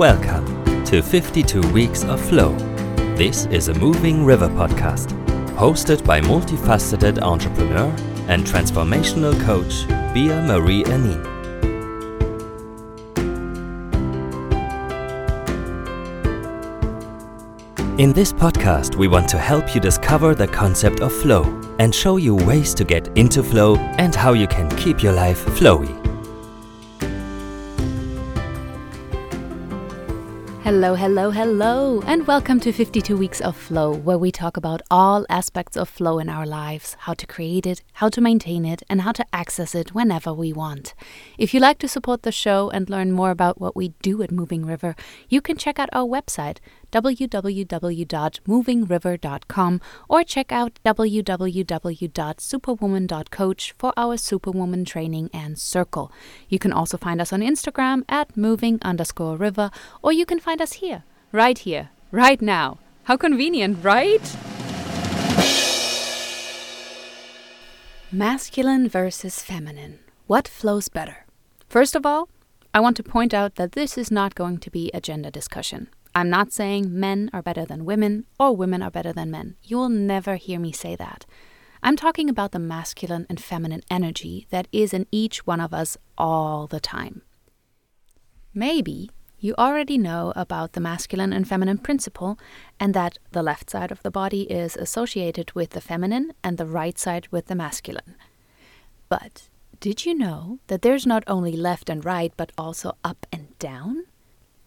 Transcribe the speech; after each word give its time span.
Welcome 0.00 0.84
to 0.86 1.02
52 1.02 1.60
Weeks 1.72 2.04
of 2.04 2.18
Flow. 2.20 2.56
This 3.16 3.44
is 3.46 3.68
a 3.68 3.74
Moving 3.74 4.24
River 4.24 4.48
podcast, 4.48 5.08
hosted 5.56 6.02
by 6.06 6.22
multifaceted 6.22 7.20
entrepreneur 7.20 7.94
and 8.26 8.44
transformational 8.46 9.38
coach 9.44 9.86
Bea-Marie 10.14 10.84
Aning. 10.86 11.29
In 18.00 18.14
this 18.14 18.32
podcast, 18.32 18.96
we 18.96 19.08
want 19.08 19.28
to 19.28 19.36
help 19.36 19.74
you 19.74 19.80
discover 19.82 20.34
the 20.34 20.48
concept 20.48 21.00
of 21.00 21.12
flow 21.12 21.42
and 21.78 21.94
show 21.94 22.16
you 22.16 22.34
ways 22.34 22.72
to 22.72 22.82
get 22.82 23.08
into 23.08 23.42
flow 23.42 23.76
and 23.76 24.14
how 24.14 24.32
you 24.32 24.46
can 24.46 24.70
keep 24.78 25.02
your 25.02 25.12
life 25.12 25.44
flowy. 25.44 26.00
Hello, 30.62 30.94
hello, 30.94 31.30
hello, 31.30 32.00
and 32.06 32.26
welcome 32.26 32.60
to 32.60 32.70
52 32.70 33.16
Weeks 33.16 33.40
of 33.40 33.56
Flow, 33.56 33.92
where 33.92 34.16
we 34.16 34.30
talk 34.30 34.56
about 34.56 34.80
all 34.90 35.26
aspects 35.28 35.76
of 35.76 35.88
flow 35.88 36.20
in 36.20 36.28
our 36.28 36.46
lives 36.46 36.96
how 37.00 37.12
to 37.14 37.26
create 37.26 37.66
it, 37.66 37.82
how 37.94 38.08
to 38.08 38.20
maintain 38.20 38.64
it, 38.64 38.82
and 38.88 39.00
how 39.00 39.10
to 39.10 39.26
access 39.32 39.74
it 39.74 39.94
whenever 39.94 40.32
we 40.32 40.52
want. 40.52 40.94
If 41.36 41.52
you 41.52 41.60
like 41.60 41.78
to 41.80 41.88
support 41.88 42.22
the 42.22 42.30
show 42.30 42.70
and 42.70 42.88
learn 42.88 43.10
more 43.10 43.32
about 43.32 43.60
what 43.60 43.74
we 43.74 43.94
do 44.00 44.22
at 44.22 44.30
Moving 44.30 44.64
River, 44.64 44.94
you 45.28 45.40
can 45.40 45.56
check 45.56 45.80
out 45.80 45.88
our 45.92 46.06
website, 46.06 46.58
www.movingriver.com, 46.90 49.80
or 50.08 50.24
check 50.24 50.52
out 50.52 50.78
www.superwoman.coach 50.84 53.74
for 53.78 53.92
our 53.96 54.16
Superwoman 54.16 54.84
training 54.84 55.30
and 55.32 55.58
circle. 55.58 56.12
You 56.48 56.58
can 56.58 56.72
also 56.72 56.96
find 56.96 57.20
us 57.20 57.32
on 57.32 57.40
Instagram 57.40 58.02
at 58.08 58.36
moving 58.36 58.78
underscore 58.82 59.36
river, 59.36 59.70
or 60.02 60.12
you 60.12 60.26
can 60.26 60.40
find 60.40 60.60
us 60.60 60.72
here, 60.74 61.04
right 61.32 61.58
here, 61.58 61.90
right 62.10 62.42
now. 62.42 62.78
How 63.04 63.16
convenient, 63.16 63.82
right? 63.82 64.20
Masculine 68.12 68.88
versus 68.88 69.42
feminine. 69.42 70.00
What 70.26 70.48
flows 70.48 70.88
better? 70.88 71.26
First 71.68 71.94
of 71.94 72.04
all, 72.04 72.28
I 72.74 72.80
want 72.80 72.96
to 72.96 73.02
point 73.02 73.32
out 73.32 73.54
that 73.54 73.72
this 73.72 73.96
is 73.96 74.10
not 74.10 74.34
going 74.34 74.58
to 74.58 74.70
be 74.70 74.90
a 74.92 75.00
gender 75.00 75.30
discussion. 75.30 75.88
I'm 76.14 76.28
not 76.28 76.52
saying 76.52 76.98
men 76.98 77.30
are 77.32 77.42
better 77.42 77.64
than 77.64 77.84
women 77.84 78.26
or 78.38 78.56
women 78.56 78.82
are 78.82 78.90
better 78.90 79.12
than 79.12 79.30
men. 79.30 79.56
You 79.62 79.76
will 79.78 79.88
never 79.88 80.36
hear 80.36 80.58
me 80.58 80.72
say 80.72 80.96
that. 80.96 81.24
I'm 81.82 81.96
talking 81.96 82.28
about 82.28 82.52
the 82.52 82.58
masculine 82.58 83.26
and 83.30 83.40
feminine 83.40 83.82
energy 83.90 84.46
that 84.50 84.68
is 84.72 84.92
in 84.92 85.06
each 85.10 85.46
one 85.46 85.60
of 85.60 85.72
us 85.72 85.96
all 86.18 86.66
the 86.66 86.80
time. 86.80 87.22
Maybe 88.52 89.10
you 89.38 89.54
already 89.56 89.96
know 89.96 90.34
about 90.36 90.72
the 90.72 90.80
masculine 90.80 91.32
and 91.32 91.48
feminine 91.48 91.78
principle 91.78 92.38
and 92.78 92.92
that 92.92 93.18
the 93.32 93.42
left 93.42 93.70
side 93.70 93.90
of 93.90 94.02
the 94.02 94.10
body 94.10 94.42
is 94.42 94.76
associated 94.76 95.52
with 95.52 95.70
the 95.70 95.80
feminine 95.80 96.32
and 96.44 96.58
the 96.58 96.66
right 96.66 96.98
side 96.98 97.28
with 97.30 97.46
the 97.46 97.54
masculine. 97.54 98.16
But 99.08 99.48
did 99.80 100.04
you 100.04 100.14
know 100.14 100.58
that 100.66 100.82
there's 100.82 101.06
not 101.06 101.24
only 101.26 101.56
left 101.56 101.88
and 101.88 102.04
right 102.04 102.34
but 102.36 102.52
also 102.58 102.98
up 103.02 103.26
and 103.32 103.58
down? 103.58 104.04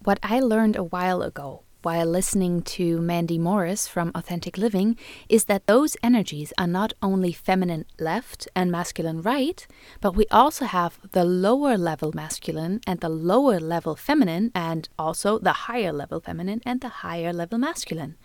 What 0.03 0.19
I 0.21 0.41
learned 0.41 0.75
a 0.75 0.83
while 0.83 1.21
ago 1.21 1.63
while 1.81 2.05
listening 2.05 2.61
to 2.63 2.99
Mandy 2.99 3.37
Morris 3.37 3.87
from 3.87 4.11
Authentic 4.13 4.57
Living 4.57 4.97
is 5.29 5.45
that 5.45 5.65
those 5.65 5.95
energies 6.03 6.51
are 6.57 6.67
not 6.67 6.91
only 7.01 7.31
feminine 7.31 7.85
left 7.97 8.45
and 8.53 8.69
masculine 8.69 9.21
right, 9.21 9.65
but 10.01 10.13
we 10.13 10.25
also 10.29 10.65
have 10.65 10.99
the 11.13 11.23
lower 11.23 11.77
level 11.77 12.11
masculine 12.13 12.81
and 12.85 12.99
the 12.99 13.07
lower 13.07 13.61
level 13.61 13.95
feminine, 13.95 14.51
and 14.53 14.89
also 14.99 15.39
the 15.39 15.67
higher 15.67 15.93
level 15.93 16.19
feminine 16.19 16.61
and 16.65 16.81
the 16.81 17.03
higher 17.03 17.31
level 17.31 17.57
masculine. 17.57 18.17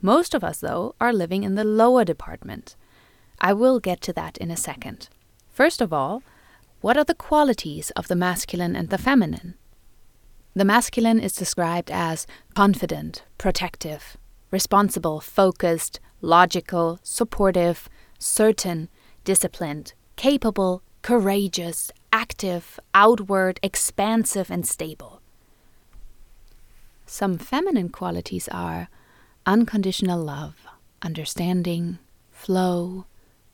Most 0.00 0.32
of 0.32 0.42
us, 0.42 0.60
though, 0.60 0.94
are 1.02 1.12
living 1.12 1.42
in 1.42 1.54
the 1.54 1.64
lower 1.64 2.02
department. 2.02 2.76
I 3.38 3.52
will 3.52 3.78
get 3.78 4.00
to 4.02 4.14
that 4.14 4.38
in 4.38 4.50
a 4.50 4.56
second. 4.56 5.10
First 5.50 5.82
of 5.82 5.92
all, 5.92 6.22
what 6.80 6.96
are 6.96 7.04
the 7.04 7.14
qualities 7.14 7.90
of 7.90 8.08
the 8.08 8.16
masculine 8.16 8.74
and 8.74 8.88
the 8.88 8.96
feminine? 8.96 9.56
The 10.54 10.64
masculine 10.64 11.20
is 11.20 11.32
described 11.32 11.90
as 11.90 12.26
confident, 12.54 13.22
protective, 13.38 14.16
responsible, 14.50 15.20
focused, 15.20 16.00
logical, 16.20 16.98
supportive, 17.02 17.88
certain, 18.18 18.88
disciplined, 19.24 19.94
capable, 20.16 20.82
courageous, 21.02 21.92
active, 22.12 22.80
outward, 22.94 23.60
expansive, 23.62 24.50
and 24.50 24.66
stable. 24.66 25.20
Some 27.06 27.38
feminine 27.38 27.88
qualities 27.88 28.48
are 28.48 28.88
unconditional 29.46 30.22
love, 30.22 30.66
understanding, 31.00 31.98
flow, 32.30 33.06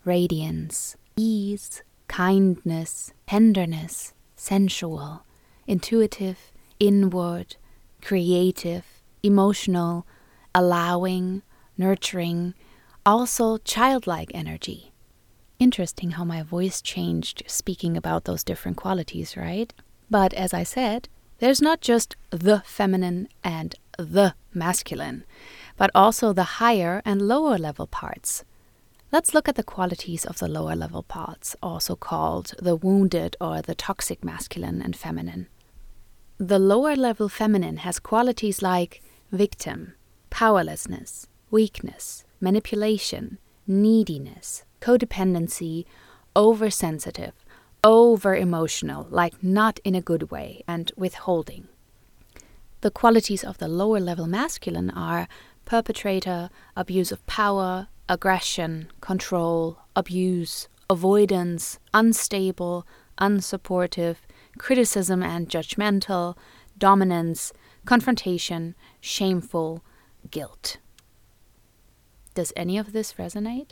radiance, 0.04 0.96
ease, 1.16 1.82
kindness, 2.08 3.12
tenderness, 3.26 4.12
sensual, 4.34 5.24
intuitive, 5.66 6.52
inward, 6.78 7.56
creative, 8.02 8.84
emotional, 9.22 10.06
allowing, 10.54 11.42
nurturing, 11.76 12.54
also 13.04 13.58
childlike 13.58 14.30
energy. 14.34 14.92
Interesting 15.58 16.12
how 16.12 16.24
my 16.24 16.42
voice 16.42 16.82
changed 16.82 17.42
speaking 17.46 17.96
about 17.96 18.24
those 18.24 18.44
different 18.44 18.76
qualities, 18.76 19.36
right? 19.36 19.72
But 20.10 20.34
as 20.34 20.52
I 20.52 20.62
said, 20.62 21.08
there's 21.38 21.62
not 21.62 21.80
just 21.80 22.16
the 22.30 22.62
feminine 22.64 23.28
and 23.42 23.74
the 23.98 24.34
masculine, 24.52 25.24
but 25.76 25.90
also 25.94 26.32
the 26.32 26.60
higher 26.60 27.02
and 27.04 27.22
lower 27.22 27.58
level 27.58 27.86
parts. 27.86 28.44
Let's 29.12 29.34
look 29.34 29.48
at 29.48 29.54
the 29.54 29.62
qualities 29.62 30.24
of 30.24 30.38
the 30.38 30.48
lower 30.48 30.74
level 30.74 31.02
parts, 31.02 31.54
also 31.62 31.94
called 31.94 32.54
the 32.58 32.76
wounded 32.76 33.36
or 33.40 33.62
the 33.62 33.74
toxic 33.74 34.24
masculine 34.24 34.82
and 34.82 34.96
feminine. 34.96 35.46
The 36.38 36.58
lower 36.58 36.94
level 36.94 37.30
feminine 37.30 37.78
has 37.78 37.98
qualities 37.98 38.60
like 38.60 39.02
victim, 39.32 39.94
powerlessness, 40.28 41.26
weakness, 41.50 42.24
manipulation, 42.42 43.38
neediness, 43.66 44.64
codependency, 44.82 45.86
oversensitive, 46.36 47.32
over 47.82 48.36
emotional, 48.36 49.06
like 49.08 49.42
not 49.42 49.78
in 49.82 49.94
a 49.94 50.02
good 50.02 50.30
way, 50.30 50.62
and 50.68 50.92
withholding. 50.94 51.68
The 52.82 52.90
qualities 52.90 53.42
of 53.42 53.56
the 53.56 53.68
lower 53.68 53.98
level 53.98 54.26
masculine 54.26 54.90
are 54.90 55.28
perpetrator, 55.64 56.50
abuse 56.76 57.12
of 57.12 57.26
power, 57.26 57.88
aggression, 58.10 58.90
control, 59.00 59.78
abuse, 59.96 60.68
avoidance, 60.90 61.78
unstable, 61.94 62.86
unsupportive, 63.18 64.16
criticism 64.58 65.22
and 65.22 65.48
judgmental, 65.48 66.36
dominance, 66.78 67.52
confrontation, 67.84 68.74
shameful, 69.00 69.82
guilt. 70.30 70.78
Does 72.34 72.52
any 72.56 72.76
of 72.76 72.92
this 72.92 73.14
resonate? 73.14 73.70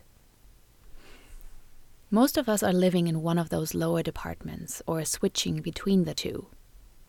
Most 2.11 2.39
of 2.39 2.49
us 2.49 2.63
are 2.63 2.73
living 2.73 3.09
in 3.09 3.23
one 3.23 3.39
of 3.39 3.49
those 3.49 3.75
lower 3.75 4.03
departments 4.03 4.81
or 4.87 5.05
switching 5.05 5.61
between 5.61 6.05
the 6.05 6.15
two. 6.15 6.47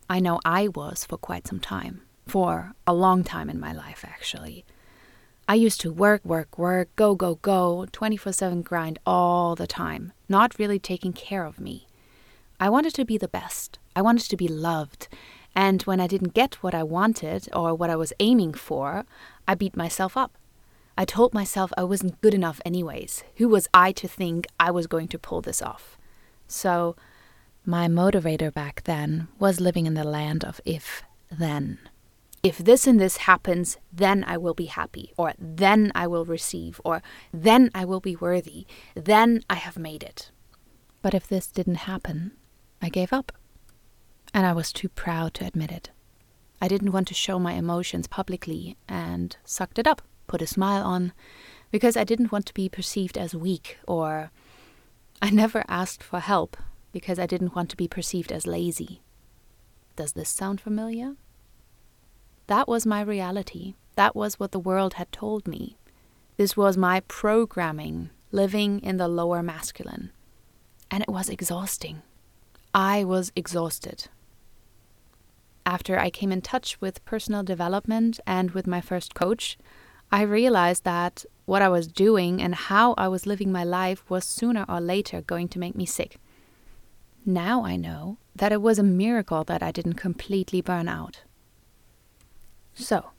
I 0.09 0.19
know 0.19 0.39
I 0.43 0.67
was 0.67 1.05
for 1.05 1.17
quite 1.17 1.47
some 1.47 1.59
time, 1.59 2.01
for 2.27 2.73
a 2.87 2.93
long 2.93 3.23
time 3.23 3.49
in 3.49 3.59
my 3.59 3.71
life, 3.71 4.03
actually. 4.03 4.65
I 5.47 5.53
used 5.53 5.79
to 5.81 5.93
work, 5.93 6.25
work, 6.25 6.57
work, 6.57 6.89
go, 6.95 7.13
go, 7.13 7.35
go, 7.35 7.85
24 7.91 8.33
7 8.33 8.61
grind 8.63 8.97
all 9.05 9.55
the 9.55 9.67
time, 9.67 10.11
not 10.27 10.57
really 10.57 10.79
taking 10.79 11.13
care 11.13 11.45
of 11.45 11.59
me. 11.59 11.87
I 12.59 12.69
wanted 12.69 12.93
to 12.95 13.05
be 13.05 13.17
the 13.17 13.27
best. 13.27 13.79
I 13.95 14.01
wanted 14.01 14.29
to 14.29 14.37
be 14.37 14.47
loved. 14.47 15.07
And 15.55 15.81
when 15.83 15.99
I 15.99 16.07
didn't 16.07 16.33
get 16.33 16.55
what 16.55 16.75
I 16.75 16.83
wanted 16.83 17.47
or 17.53 17.73
what 17.73 17.89
I 17.89 17.95
was 17.95 18.13
aiming 18.19 18.53
for, 18.53 19.05
I 19.47 19.55
beat 19.55 19.77
myself 19.77 20.17
up. 20.17 20.37
I 20.97 21.05
told 21.05 21.33
myself 21.33 21.73
I 21.77 21.83
wasn't 21.83 22.21
good 22.21 22.33
enough, 22.33 22.61
anyways. 22.65 23.23
Who 23.35 23.49
was 23.49 23.67
I 23.73 23.91
to 23.93 24.07
think 24.07 24.47
I 24.59 24.71
was 24.71 24.87
going 24.87 25.09
to 25.09 25.19
pull 25.19 25.41
this 25.41 25.61
off? 25.61 25.97
So, 26.47 26.95
my 27.65 27.87
motivator 27.87 28.53
back 28.53 28.83
then 28.83 29.27
was 29.39 29.59
living 29.59 29.85
in 29.85 29.93
the 29.95 30.03
land 30.03 30.45
of 30.45 30.61
if 30.63 31.03
then. 31.29 31.79
If 32.43 32.59
this 32.59 32.85
and 32.85 32.99
this 32.99 33.17
happens, 33.17 33.77
then 33.91 34.23
I 34.23 34.37
will 34.37 34.53
be 34.53 34.65
happy, 34.67 35.11
or 35.17 35.33
then 35.39 35.91
I 35.95 36.05
will 36.05 36.25
receive, 36.25 36.79
or 36.85 37.01
then 37.33 37.71
I 37.73 37.85
will 37.85 37.99
be 37.99 38.15
worthy, 38.15 38.67
then 38.93 39.43
I 39.49 39.55
have 39.55 39.79
made 39.79 40.03
it. 40.03 40.29
But 41.01 41.15
if 41.15 41.27
this 41.27 41.47
didn't 41.47 41.89
happen, 41.89 42.33
I 42.85 42.89
gave 42.89 43.11
up. 43.11 43.31
And 44.31 44.45
I 44.45 44.53
was 44.53 44.71
too 44.71 44.89
proud 44.89 45.33
to 45.35 45.45
admit 45.45 45.71
it. 45.71 45.89
I 46.61 46.67
didn't 46.67 46.91
want 46.91 47.07
to 47.07 47.15
show 47.15 47.39
my 47.39 47.53
emotions 47.53 48.05
publicly 48.05 48.77
and 48.87 49.35
sucked 49.43 49.79
it 49.79 49.87
up, 49.87 50.03
put 50.27 50.43
a 50.43 50.47
smile 50.47 50.83
on, 50.83 51.11
because 51.71 51.97
I 51.97 52.03
didn't 52.03 52.31
want 52.31 52.45
to 52.45 52.53
be 52.53 52.69
perceived 52.69 53.17
as 53.17 53.33
weak, 53.33 53.79
or 53.87 54.29
I 55.19 55.31
never 55.31 55.63
asked 55.67 56.03
for 56.03 56.19
help 56.19 56.57
because 56.91 57.17
I 57.17 57.25
didn't 57.25 57.55
want 57.55 57.71
to 57.71 57.75
be 57.75 57.87
perceived 57.87 58.31
as 58.31 58.45
lazy. 58.45 59.01
Does 59.95 60.13
this 60.13 60.29
sound 60.29 60.61
familiar? 60.61 61.15
That 62.45 62.67
was 62.67 62.85
my 62.85 63.01
reality. 63.01 63.73
That 63.95 64.15
was 64.15 64.39
what 64.39 64.51
the 64.51 64.59
world 64.59 64.93
had 64.93 65.11
told 65.11 65.47
me. 65.47 65.77
This 66.37 66.55
was 66.55 66.77
my 66.77 66.99
programming, 66.99 68.11
living 68.31 68.79
in 68.81 68.97
the 68.97 69.07
lower 69.07 69.41
masculine. 69.41 70.11
And 70.91 71.01
it 71.01 71.09
was 71.09 71.29
exhausting. 71.29 72.03
I 72.75 73.05
was 73.05 73.31
exhausted. 73.37 74.09
After 75.65 75.97
I 75.97 76.09
came 76.09 76.33
in 76.33 76.41
touch 76.41 76.81
with 76.81 77.05
personal 77.05 77.41
development 77.41 78.19
and 78.27 78.51
with 78.51 78.67
my 78.67 78.81
first 78.81 79.15
coach, 79.15 79.57
I 80.11 80.23
realized 80.23 80.83
that 80.83 81.23
what 81.45 81.61
I 81.61 81.69
was 81.69 81.87
doing 81.87 82.41
and 82.41 82.53
how 82.53 82.93
I 82.97 83.07
was 83.07 83.25
living 83.25 83.49
my 83.49 83.63
life 83.63 84.03
was 84.09 84.25
sooner 84.25 84.65
or 84.67 84.81
later 84.81 85.21
going 85.21 85.47
to 85.49 85.59
make 85.59 85.73
me 85.73 85.85
sick. 85.85 86.17
Now 87.25 87.63
I 87.63 87.77
know 87.77 88.17
that 88.35 88.51
it 88.51 88.61
was 88.61 88.77
a 88.77 88.83
miracle 88.83 89.45
that 89.45 89.63
I 89.63 89.71
didn't 89.71 89.93
completely 89.93 90.59
burn 90.59 90.89
out. 90.89 91.21
So, 92.73 93.11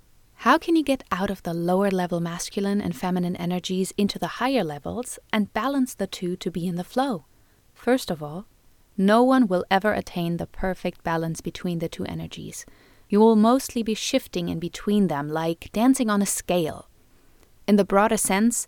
how 0.44 0.58
can 0.58 0.76
you 0.76 0.84
get 0.84 1.02
out 1.10 1.30
of 1.30 1.42
the 1.44 1.54
lower 1.54 1.90
level 1.90 2.20
masculine 2.20 2.82
and 2.82 2.94
feminine 2.94 3.36
energies 3.36 3.94
into 3.96 4.18
the 4.18 4.36
higher 4.36 4.62
levels 4.62 5.18
and 5.32 5.54
balance 5.54 5.94
the 5.94 6.06
two 6.06 6.36
to 6.36 6.50
be 6.50 6.66
in 6.66 6.76
the 6.76 6.84
flow? 6.84 7.24
First 7.72 8.10
of 8.10 8.22
all, 8.22 8.44
no 8.96 9.22
one 9.22 9.46
will 9.46 9.64
ever 9.70 9.92
attain 9.92 10.36
the 10.36 10.46
perfect 10.46 11.02
balance 11.02 11.40
between 11.40 11.78
the 11.78 11.88
two 11.88 12.04
energies. 12.04 12.64
You 13.08 13.20
will 13.20 13.36
mostly 13.36 13.82
be 13.82 13.94
shifting 13.94 14.48
in 14.48 14.58
between 14.58 15.08
them 15.08 15.28
like 15.28 15.70
dancing 15.72 16.10
on 16.10 16.22
a 16.22 16.26
scale. 16.26 16.88
In 17.66 17.76
the 17.76 17.84
broader 17.84 18.16
sense, 18.16 18.66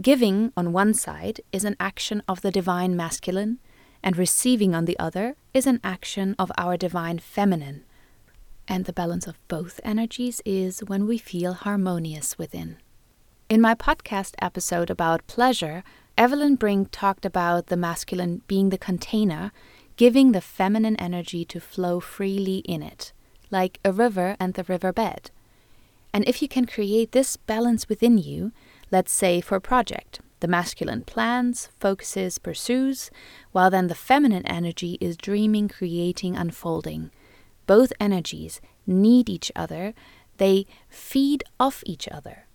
giving 0.00 0.52
on 0.56 0.72
one 0.72 0.94
side 0.94 1.40
is 1.52 1.64
an 1.64 1.76
action 1.78 2.22
of 2.28 2.40
the 2.40 2.50
divine 2.50 2.96
masculine, 2.96 3.58
and 4.02 4.16
receiving 4.16 4.74
on 4.74 4.84
the 4.84 4.98
other 4.98 5.36
is 5.52 5.66
an 5.66 5.80
action 5.82 6.34
of 6.38 6.52
our 6.58 6.76
divine 6.76 7.18
feminine 7.18 7.84
and 8.66 8.84
the 8.84 8.92
balance 8.92 9.26
of 9.26 9.38
both 9.48 9.80
energies 9.84 10.40
is 10.44 10.80
when 10.80 11.06
we 11.06 11.18
feel 11.18 11.52
harmonious 11.52 12.38
within. 12.38 12.76
In 13.48 13.60
my 13.60 13.74
podcast 13.74 14.34
episode 14.40 14.90
about 14.90 15.26
pleasure, 15.26 15.84
Evelyn 16.16 16.54
Brink 16.56 16.88
talked 16.90 17.24
about 17.24 17.66
the 17.66 17.76
masculine 17.76 18.42
being 18.46 18.70
the 18.70 18.78
container, 18.78 19.52
giving 19.96 20.32
the 20.32 20.40
feminine 20.40 20.96
energy 20.96 21.44
to 21.46 21.60
flow 21.60 22.00
freely 22.00 22.58
in 22.58 22.82
it, 22.82 23.12
like 23.50 23.78
a 23.84 23.92
river 23.92 24.36
and 24.38 24.54
the 24.54 24.64
riverbed. 24.64 25.30
And 26.12 26.26
if 26.28 26.40
you 26.40 26.48
can 26.48 26.66
create 26.66 27.12
this 27.12 27.36
balance 27.36 27.88
within 27.88 28.18
you, 28.18 28.52
let's 28.90 29.12
say 29.12 29.40
for 29.40 29.56
a 29.56 29.60
project, 29.60 30.20
the 30.40 30.48
masculine 30.48 31.02
plans, 31.02 31.68
focuses, 31.80 32.38
pursues, 32.38 33.10
while 33.52 33.70
then 33.70 33.88
the 33.88 33.94
feminine 33.94 34.46
energy 34.46 34.98
is 35.00 35.16
dreaming, 35.16 35.68
creating, 35.68 36.36
unfolding 36.36 37.10
both 37.66 37.92
energies 38.00 38.60
need 38.86 39.28
each 39.28 39.50
other, 39.56 39.94
they 40.36 40.66
feed 40.88 41.44
off 41.58 41.82
each 41.86 42.08
other. 42.08 42.46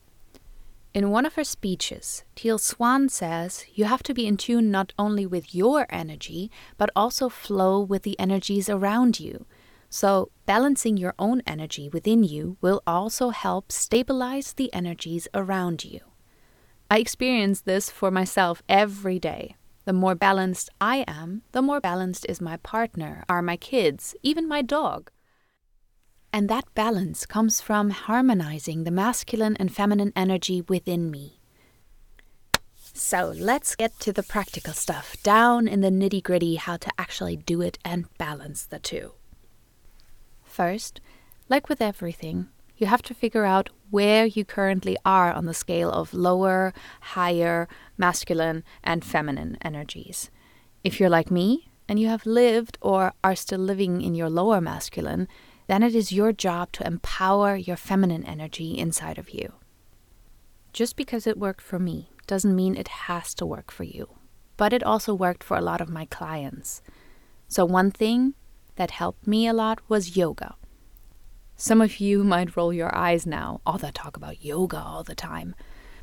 In 0.92 1.12
one 1.12 1.26
of 1.26 1.36
her 1.36 1.44
speeches, 1.44 2.24
Teal 2.36 2.58
Swan 2.58 3.10
says 3.10 3.66
you 3.74 3.86
have 3.86 4.02
to 4.04 4.14
be 4.14 4.26
in 4.26 4.38
tune 4.38 4.72
not 4.72 4.92
only 4.98 5.26
with 5.26 5.54
your 5.54 5.86
energy, 5.90 6.50
but 6.78 6.90
also 6.96 7.30
flow 7.30 7.80
with 7.80 8.02
the 8.02 8.20
energies 8.20 8.70
around 8.70 9.20
you. 9.20 9.46
So, 9.92 10.32
balancing 10.48 10.98
your 10.98 11.14
own 11.20 11.42
energy 11.46 11.90
within 11.90 12.24
you 12.24 12.58
will 12.62 12.82
also 12.88 13.30
help 13.30 13.72
stabilize 13.72 14.54
the 14.54 14.74
energies 14.74 15.28
around 15.34 15.86
you. 15.86 16.02
I 16.90 16.98
experience 16.98 17.62
this 17.62 17.92
for 17.92 18.10
myself 18.10 18.64
every 18.68 19.20
day. 19.20 19.56
The 19.86 19.94
more 19.94 20.16
balanced 20.16 20.70
I 20.82 21.06
am, 21.08 21.44
the 21.52 21.62
more 21.62 21.80
balanced 21.80 22.26
is 22.28 22.42
my 22.42 22.58
partner, 22.58 23.24
are 23.30 23.42
my 23.44 23.58
kids, 23.58 24.16
even 24.24 24.48
my 24.48 24.64
dog. 24.64 25.12
And 26.32 26.48
that 26.50 26.74
balance 26.76 27.26
comes 27.26 27.60
from 27.60 27.90
harmonizing 27.90 28.84
the 28.84 28.92
masculine 28.92 29.56
and 29.58 29.74
feminine 29.74 30.14
energy 30.16 30.62
within 30.62 31.10
me. 31.10 31.40
So 32.94 33.34
let's 33.36 33.76
get 33.76 34.00
to 34.02 34.14
the 34.14 34.24
practical 34.24 34.74
stuff, 34.74 35.16
down 35.24 35.68
in 35.68 35.82
the 35.82 35.90
nitty 35.90 36.22
gritty, 36.22 36.56
how 36.56 36.78
to 36.78 36.92
actually 36.98 37.38
do 37.38 37.62
it 37.62 37.80
and 37.84 38.06
balance 38.18 38.66
the 38.66 38.80
two. 38.80 39.14
First, 40.44 41.00
like 41.48 41.70
with 41.70 41.82
everything, 41.82 42.50
you 42.78 42.88
have 42.88 43.02
to 43.04 43.14
figure 43.14 43.46
out 43.46 43.70
where 43.90 44.26
you 44.26 44.46
currently 44.46 44.98
are 45.06 45.34
on 45.34 45.46
the 45.46 45.54
scale 45.54 45.92
of 45.92 46.14
lower, 46.14 46.74
higher, 47.02 47.68
masculine, 47.98 48.64
and 48.84 49.04
feminine 49.04 49.58
energies. 49.62 50.30
If 50.84 51.00
you're 51.00 51.10
like 51.10 51.32
me 51.32 51.70
and 51.88 52.00
you 52.00 52.08
have 52.08 52.26
lived 52.26 52.78
or 52.82 53.14
are 53.24 53.36
still 53.36 53.60
living 53.60 54.02
in 54.02 54.16
your 54.16 54.30
lower 54.30 54.62
masculine, 54.62 55.28
then 55.70 55.84
it 55.84 55.94
is 55.94 56.12
your 56.12 56.34
job 56.34 56.72
to 56.72 56.88
empower 56.88 57.56
your 57.56 57.78
feminine 57.78 58.26
energy 58.26 58.76
inside 58.76 59.20
of 59.20 59.30
you. 59.30 59.54
Just 60.74 60.96
because 60.96 61.28
it 61.28 61.38
worked 61.38 61.62
for 61.62 61.78
me 61.78 62.10
doesn't 62.26 62.56
mean 62.56 62.76
it 62.76 62.88
has 62.88 63.36
to 63.36 63.46
work 63.46 63.70
for 63.70 63.84
you, 63.84 64.10
but 64.58 64.74
it 64.74 64.82
also 64.82 65.14
worked 65.14 65.44
for 65.44 65.56
a 65.56 65.62
lot 65.62 65.80
of 65.80 65.88
my 65.88 66.06
clients. 66.06 66.82
So, 67.48 67.66
one 67.66 67.92
thing 67.92 68.34
that 68.78 68.90
helped 68.90 69.28
me 69.28 69.46
a 69.46 69.54
lot 69.54 69.80
was 69.88 70.18
yoga. 70.18 70.56
Some 71.56 71.82
of 71.82 72.00
you 72.00 72.24
might 72.24 72.58
roll 72.58 72.74
your 72.74 72.96
eyes 72.96 73.28
now. 73.28 73.62
All 73.64 73.78
that 73.78 73.94
talk 73.94 74.18
about 74.18 74.44
yoga 74.44 74.80
all 74.80 75.04
the 75.04 75.14
time. 75.14 75.54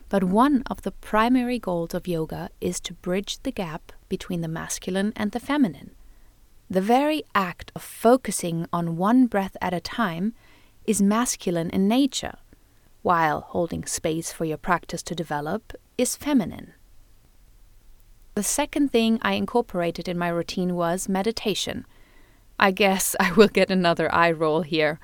But 0.08 0.22
one 0.22 0.62
of 0.70 0.82
the 0.82 0.92
primary 0.92 1.58
goals 1.58 1.92
of 1.92 2.06
yoga 2.06 2.50
is 2.60 2.78
to 2.80 2.94
bridge 2.94 3.42
the 3.42 3.50
gap 3.50 3.90
between 4.08 4.42
the 4.42 4.48
masculine 4.60 5.12
and 5.16 5.32
the 5.32 5.40
feminine. 5.40 5.96
The 6.68 6.80
very 6.80 7.22
act 7.34 7.70
of 7.76 7.82
focusing 7.82 8.66
on 8.72 8.96
one 8.96 9.26
breath 9.26 9.56
at 9.60 9.72
a 9.72 9.80
time 9.80 10.34
is 10.84 11.00
masculine 11.00 11.70
in 11.70 11.86
nature, 11.86 12.38
while 13.02 13.42
holding 13.42 13.84
space 13.86 14.32
for 14.32 14.44
your 14.44 14.56
practice 14.56 15.02
to 15.04 15.14
develop 15.14 15.72
is 15.96 16.16
feminine. 16.16 16.72
The 18.34 18.42
second 18.42 18.90
thing 18.90 19.18
I 19.22 19.32
incorporated 19.34 20.08
in 20.08 20.18
my 20.18 20.28
routine 20.28 20.74
was 20.74 21.08
meditation. 21.08 21.86
I 22.58 22.72
guess 22.72 23.14
I 23.20 23.32
will 23.32 23.48
get 23.48 23.70
another 23.70 24.12
eye 24.12 24.32
roll 24.32 24.62
here. 24.62 24.98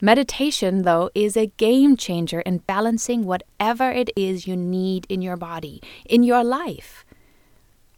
Meditation, 0.00 0.82
though, 0.82 1.10
is 1.14 1.36
a 1.36 1.52
game 1.56 1.96
changer 1.96 2.40
in 2.40 2.58
balancing 2.58 3.24
whatever 3.24 3.90
it 3.90 4.10
is 4.16 4.46
you 4.46 4.56
need 4.56 5.06
in 5.08 5.22
your 5.22 5.36
body, 5.36 5.82
in 6.04 6.22
your 6.22 6.42
life. 6.42 7.04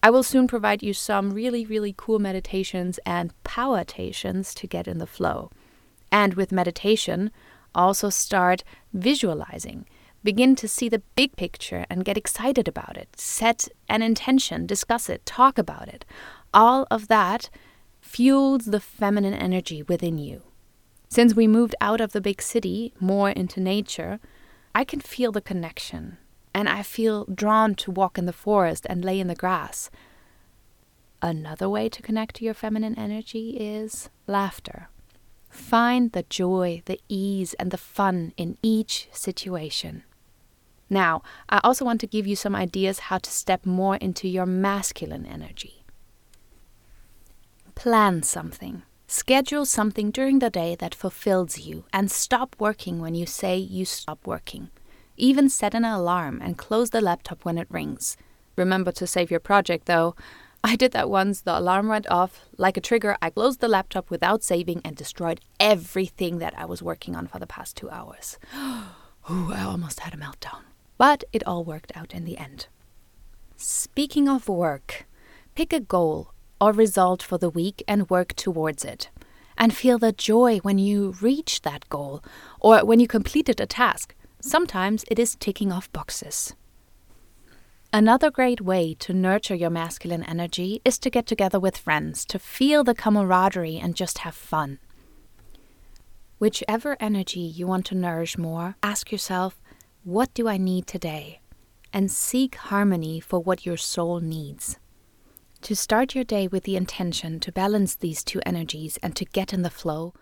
I 0.06 0.10
will 0.10 0.22
soon 0.22 0.46
provide 0.46 0.84
you 0.84 0.92
some 0.92 1.32
really, 1.32 1.66
really 1.66 1.92
cool 1.96 2.20
meditations 2.20 3.00
and 3.04 3.34
powerations 3.42 4.54
to 4.54 4.68
get 4.68 4.86
in 4.86 4.98
the 4.98 5.04
flow. 5.04 5.50
And 6.12 6.34
with 6.34 6.52
meditation, 6.52 7.32
also 7.74 8.08
start 8.08 8.62
visualizing. 8.92 9.84
Begin 10.22 10.54
to 10.54 10.68
see 10.68 10.88
the 10.88 11.02
big 11.16 11.34
picture 11.34 11.86
and 11.90 12.04
get 12.04 12.16
excited 12.16 12.68
about 12.68 12.96
it. 12.96 13.18
Set 13.18 13.66
an 13.88 14.00
intention, 14.00 14.64
discuss 14.64 15.08
it, 15.08 15.26
talk 15.26 15.58
about 15.58 15.88
it. 15.88 16.04
All 16.54 16.86
of 16.88 17.08
that 17.08 17.50
fuels 18.00 18.66
the 18.66 18.78
feminine 18.78 19.34
energy 19.34 19.82
within 19.82 20.18
you. 20.18 20.42
Since 21.08 21.34
we 21.34 21.48
moved 21.48 21.74
out 21.80 22.00
of 22.00 22.12
the 22.12 22.20
big 22.20 22.40
city 22.40 22.94
more 23.00 23.30
into 23.30 23.58
nature, 23.58 24.20
I 24.72 24.84
can 24.84 25.00
feel 25.00 25.32
the 25.32 25.40
connection 25.40 26.18
and 26.56 26.70
I 26.70 26.82
feel 26.82 27.26
drawn 27.26 27.74
to 27.74 27.90
walk 27.90 28.16
in 28.16 28.24
the 28.24 28.32
forest 28.32 28.86
and 28.88 29.04
lay 29.04 29.20
in 29.20 29.26
the 29.26 29.34
grass. 29.34 29.90
Another 31.20 31.68
way 31.68 31.90
to 31.90 32.00
connect 32.00 32.36
to 32.36 32.46
your 32.46 32.54
feminine 32.54 32.98
energy 32.98 33.58
is 33.60 34.08
laughter. 34.26 34.88
Find 35.50 36.12
the 36.12 36.22
joy, 36.22 36.80
the 36.86 36.98
ease, 37.10 37.52
and 37.60 37.70
the 37.70 37.76
fun 37.76 38.32
in 38.38 38.56
each 38.62 39.06
situation. 39.12 40.04
Now, 40.88 41.22
I 41.50 41.60
also 41.62 41.84
want 41.84 42.00
to 42.00 42.06
give 42.06 42.26
you 42.26 42.36
some 42.36 42.56
ideas 42.56 43.10
how 43.10 43.18
to 43.18 43.30
step 43.30 43.66
more 43.66 43.96
into 43.96 44.26
your 44.26 44.46
masculine 44.46 45.26
energy. 45.26 45.84
Plan 47.74 48.22
something. 48.22 48.80
Schedule 49.06 49.66
something 49.66 50.10
during 50.10 50.38
the 50.38 50.48
day 50.48 50.74
that 50.76 50.94
fulfills 50.94 51.58
you 51.58 51.84
and 51.92 52.10
stop 52.10 52.56
working 52.58 52.98
when 52.98 53.14
you 53.14 53.26
say 53.26 53.58
you 53.58 53.84
stop 53.84 54.26
working. 54.26 54.70
Even 55.16 55.48
set 55.48 55.74
an 55.74 55.84
alarm 55.84 56.40
and 56.42 56.58
close 56.58 56.90
the 56.90 57.00
laptop 57.00 57.44
when 57.44 57.58
it 57.58 57.66
rings. 57.70 58.16
Remember 58.56 58.92
to 58.92 59.06
save 59.06 59.30
your 59.30 59.40
project 59.40 59.86
though. 59.86 60.14
I 60.64 60.74
did 60.74 60.92
that 60.92 61.08
once, 61.08 61.42
the 61.42 61.56
alarm 61.58 61.88
went 61.88 62.08
off. 62.08 62.40
Like 62.56 62.76
a 62.76 62.80
trigger, 62.80 63.16
I 63.22 63.30
closed 63.30 63.60
the 63.60 63.68
laptop 63.68 64.10
without 64.10 64.42
saving 64.42 64.80
and 64.84 64.96
destroyed 64.96 65.40
everything 65.60 66.38
that 66.38 66.58
I 66.58 66.64
was 66.64 66.82
working 66.82 67.14
on 67.14 67.28
for 67.28 67.38
the 67.38 67.46
past 67.46 67.76
two 67.76 67.88
hours. 67.88 68.38
Ooh, 68.56 69.52
I 69.52 69.62
almost 69.62 70.00
had 70.00 70.12
a 70.12 70.16
meltdown. 70.16 70.62
But 70.98 71.22
it 71.32 71.46
all 71.46 71.62
worked 71.62 71.92
out 71.94 72.12
in 72.12 72.24
the 72.24 72.36
end. 72.36 72.66
Speaking 73.56 74.28
of 74.28 74.48
work, 74.48 75.06
pick 75.54 75.72
a 75.72 75.80
goal 75.80 76.32
or 76.60 76.72
result 76.72 77.22
for 77.22 77.38
the 77.38 77.50
week 77.50 77.82
and 77.86 78.10
work 78.10 78.34
towards 78.34 78.84
it. 78.84 79.08
And 79.56 79.74
feel 79.74 79.98
the 79.98 80.12
joy 80.12 80.58
when 80.58 80.78
you 80.78 81.14
reach 81.20 81.62
that 81.62 81.88
goal 81.88 82.24
or 82.60 82.84
when 82.84 82.98
you 82.98 83.06
completed 83.06 83.60
a 83.60 83.66
task. 83.66 84.15
Sometimes 84.46 85.04
it 85.10 85.18
is 85.18 85.34
ticking 85.34 85.72
off 85.72 85.90
boxes. 85.90 86.54
Another 87.92 88.30
great 88.30 88.60
way 88.60 88.94
to 89.00 89.12
nurture 89.12 89.56
your 89.56 89.70
masculine 89.70 90.22
energy 90.22 90.80
is 90.84 91.00
to 91.00 91.10
get 91.10 91.26
together 91.26 91.58
with 91.58 91.76
friends, 91.76 92.24
to 92.26 92.38
feel 92.38 92.84
the 92.84 92.94
camaraderie 92.94 93.76
and 93.76 93.96
just 93.96 94.18
have 94.18 94.36
fun. 94.36 94.78
Whichever 96.38 96.96
energy 97.00 97.40
you 97.40 97.66
want 97.66 97.86
to 97.86 97.96
nourish 97.96 98.38
more, 98.38 98.76
ask 98.84 99.10
yourself, 99.10 99.60
what 100.04 100.32
do 100.32 100.46
I 100.46 100.58
need 100.58 100.86
today? 100.86 101.40
And 101.92 102.08
seek 102.08 102.54
harmony 102.54 103.18
for 103.18 103.40
what 103.40 103.66
your 103.66 103.76
soul 103.76 104.20
needs. 104.20 104.78
To 105.62 105.74
start 105.74 106.14
your 106.14 106.22
day 106.22 106.46
with 106.46 106.62
the 106.62 106.76
intention 106.76 107.40
to 107.40 107.50
balance 107.50 107.96
these 107.96 108.22
two 108.22 108.40
energies 108.46 108.96
and 109.02 109.16
to 109.16 109.24
get 109.24 109.52
in 109.52 109.62
the 109.62 109.70
flow, 109.70 110.14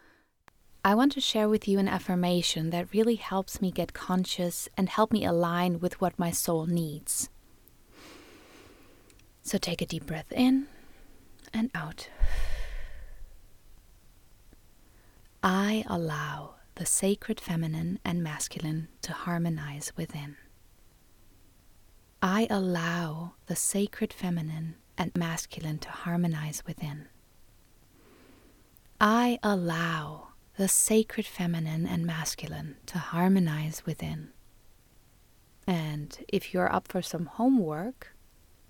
I 0.87 0.95
want 0.95 1.13
to 1.13 1.21
share 1.21 1.49
with 1.49 1.67
you 1.67 1.79
an 1.79 1.89
affirmation 1.89 2.69
that 2.69 2.93
really 2.93 3.15
helps 3.15 3.63
me 3.63 3.71
get 3.71 3.95
conscious 3.95 4.69
and 4.77 4.91
help 4.91 5.13
me 5.13 5.25
align 5.25 5.81
with 5.81 5.99
what 5.99 6.19
my 6.19 6.31
soul 6.31 6.67
needs. 6.67 7.31
So 9.43 9.57
take 9.57 9.81
a 9.81 9.87
deep 9.87 10.05
breath 10.05 10.31
in 10.31 10.67
and 11.55 11.71
out. 11.75 12.11
I 15.43 15.85
allow 15.87 16.57
the 16.75 16.85
sacred 16.85 17.41
feminine 17.41 17.99
and 18.05 18.23
masculine 18.23 18.89
to 19.03 19.15
harmonize 19.15 19.91
within. 19.97 20.37
I 22.23 22.47
allow 22.51 23.33
the 23.47 23.57
sacred 23.57 24.13
feminine 24.13 24.75
and 24.99 25.17
masculine 25.17 25.79
to 25.79 25.89
harmonize 25.89 26.63
within. 26.67 27.09
I 29.01 29.39
allow 29.43 30.34
the 30.57 30.69
sacred 30.69 31.27
feminine 31.27 31.87
and 31.87 32.07
masculine 32.07 32.77
to 32.87 32.99
harmonize 32.99 33.85
within. 33.85 34.31
And 35.67 36.17
if 36.29 36.53
you're 36.55 36.73
up 36.73 36.89
for 36.89 37.03
some 37.03 37.27
homework, 37.27 38.15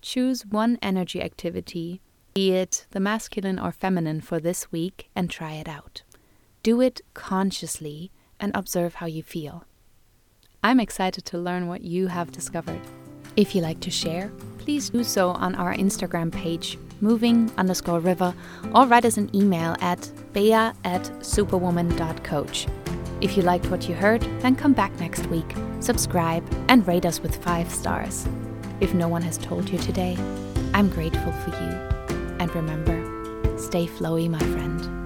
choose 0.01 0.47
one 0.47 0.79
energy 0.81 1.21
activity, 1.23 2.01
be 2.35 2.53
it 2.53 2.87
the 2.93 3.01
masculine 3.01 3.59
or 3.59 3.73
feminine, 3.73 4.21
for 4.21 4.41
this 4.41 4.73
week 4.73 5.11
and 5.15 5.29
try 5.29 5.53
it 5.53 5.69
out. 5.69 6.03
Do 6.63 6.81
it 6.81 7.03
consciously 7.13 8.11
and 8.41 8.53
observe 8.55 8.95
how 8.95 9.07
you 9.07 9.23
feel. 9.23 9.65
I'm 10.63 10.81
excited 10.81 11.27
to 11.27 11.39
learn 11.39 11.69
what 11.69 11.83
you 11.83 12.07
have 12.07 12.33
discovered. 12.33 12.81
If 13.37 13.55
you 13.55 13.63
like 13.63 13.81
to 13.81 13.91
share, 13.91 14.31
please 14.59 14.91
do 14.91 15.03
so 15.03 15.31
on 15.31 15.57
our 15.57 15.75
Instagram 15.75 16.31
page, 16.33 16.79
moving 17.01 17.51
underscore 17.59 17.99
river, 17.99 18.33
or 18.75 18.87
write 18.87 19.05
us 19.05 19.17
an 19.17 19.35
email 19.35 19.77
at 19.81 20.11
bea 20.33 20.53
at 20.53 21.11
superwoman.coach. 21.25 22.69
If 23.21 23.37
you 23.37 23.43
liked 23.43 23.71
what 23.71 23.89
you 23.89 23.95
heard, 23.95 24.23
then 24.41 24.55
come 24.55 24.73
back 24.73 24.93
next 25.01 25.27
week, 25.27 25.55
subscribe, 25.81 26.45
and 26.69 26.87
rate 26.87 27.07
us 27.07 27.21
with 27.21 27.43
five 27.43 27.71
stars. 27.71 28.27
If 28.81 28.95
no 28.95 29.09
one 29.09 29.23
has 29.23 29.39
told 29.39 29.69
you 29.69 29.79
today, 29.79 30.17
I'm 30.73 30.89
grateful 30.91 31.33
for 31.33 31.51
you. 31.51 32.17
And 32.39 32.55
remember, 32.55 33.59
stay 33.59 33.87
flowy, 33.87 34.29
my 34.29 34.39
friend. 34.39 35.04